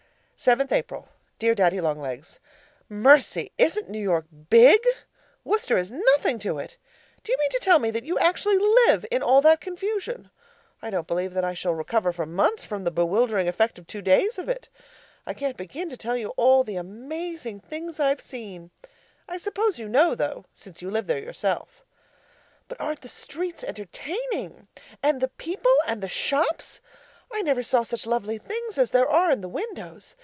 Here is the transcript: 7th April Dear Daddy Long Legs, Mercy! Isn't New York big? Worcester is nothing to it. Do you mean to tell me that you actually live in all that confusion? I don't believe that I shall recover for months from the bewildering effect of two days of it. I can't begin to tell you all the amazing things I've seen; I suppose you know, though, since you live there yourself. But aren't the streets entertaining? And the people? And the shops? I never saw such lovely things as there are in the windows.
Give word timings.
7th 0.41 0.71
April 0.71 1.07
Dear 1.37 1.53
Daddy 1.53 1.79
Long 1.79 1.99
Legs, 1.99 2.39
Mercy! 2.89 3.51
Isn't 3.59 3.91
New 3.91 4.01
York 4.01 4.25
big? 4.49 4.81
Worcester 5.43 5.77
is 5.77 5.91
nothing 5.91 6.39
to 6.39 6.57
it. 6.57 6.77
Do 7.23 7.31
you 7.31 7.37
mean 7.37 7.51
to 7.51 7.59
tell 7.59 7.77
me 7.77 7.91
that 7.91 8.05
you 8.05 8.17
actually 8.17 8.57
live 8.57 9.05
in 9.11 9.21
all 9.21 9.41
that 9.41 9.61
confusion? 9.61 10.31
I 10.81 10.89
don't 10.89 11.05
believe 11.05 11.35
that 11.35 11.43
I 11.43 11.53
shall 11.53 11.75
recover 11.75 12.11
for 12.11 12.25
months 12.25 12.63
from 12.63 12.83
the 12.85 12.89
bewildering 12.89 13.47
effect 13.47 13.77
of 13.77 13.85
two 13.85 14.01
days 14.01 14.39
of 14.39 14.49
it. 14.49 14.67
I 15.27 15.35
can't 15.35 15.55
begin 15.57 15.91
to 15.91 15.95
tell 15.97 16.17
you 16.17 16.29
all 16.37 16.63
the 16.63 16.75
amazing 16.75 17.59
things 17.59 17.99
I've 17.99 18.19
seen; 18.19 18.71
I 19.29 19.37
suppose 19.37 19.77
you 19.77 19.87
know, 19.87 20.15
though, 20.15 20.45
since 20.55 20.81
you 20.81 20.89
live 20.89 21.05
there 21.05 21.21
yourself. 21.21 21.83
But 22.67 22.81
aren't 22.81 23.01
the 23.01 23.09
streets 23.09 23.63
entertaining? 23.63 24.67
And 25.03 25.21
the 25.21 25.27
people? 25.27 25.77
And 25.87 26.01
the 26.01 26.09
shops? 26.09 26.79
I 27.31 27.43
never 27.43 27.61
saw 27.61 27.83
such 27.83 28.07
lovely 28.07 28.39
things 28.39 28.79
as 28.79 28.89
there 28.89 29.07
are 29.07 29.29
in 29.29 29.41
the 29.41 29.47
windows. 29.47 30.15